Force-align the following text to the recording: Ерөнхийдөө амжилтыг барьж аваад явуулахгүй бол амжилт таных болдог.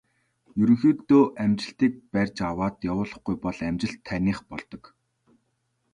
Ерөнхийдөө 0.61 1.23
амжилтыг 1.43 1.93
барьж 2.13 2.37
аваад 2.49 2.75
явуулахгүй 2.91 3.35
бол 3.45 3.57
амжилт 3.69 3.99
таных 4.07 4.37
болдог. 4.49 4.83